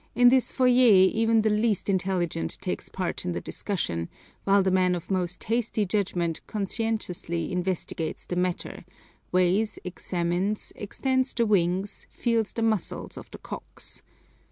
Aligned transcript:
In 0.15 0.29
this 0.29 0.51
foyer 0.51 0.71
even 0.71 1.43
the 1.43 1.51
least 1.51 1.87
intelligent 1.87 2.57
takes 2.59 2.89
part 2.89 3.23
in 3.23 3.33
the 3.33 3.39
discussion, 3.39 4.09
while 4.45 4.63
the 4.63 4.71
man 4.71 4.95
of 4.95 5.11
most 5.11 5.43
hasty 5.43 5.85
judgment 5.85 6.41
conscientiously 6.47 7.51
investigates 7.51 8.25
the 8.25 8.35
matter, 8.35 8.83
weighs, 9.31 9.77
examines, 9.83 10.73
extends 10.75 11.35
the 11.35 11.45
wings, 11.45 12.07
feels 12.13 12.51
the 12.51 12.63
muscles 12.63 13.15
of 13.15 13.29
the 13.29 13.37
cocks. 13.37 14.01